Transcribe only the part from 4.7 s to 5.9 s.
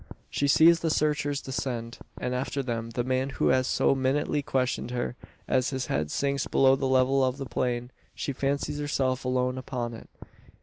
her. As his